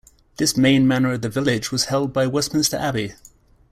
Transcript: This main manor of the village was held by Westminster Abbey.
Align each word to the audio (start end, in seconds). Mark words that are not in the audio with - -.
This 0.37 0.57
main 0.57 0.87
manor 0.87 1.11
of 1.13 1.21
the 1.21 1.29
village 1.29 1.71
was 1.71 1.83
held 1.85 2.11
by 2.11 2.25
Westminster 2.25 2.75
Abbey. 2.75 3.13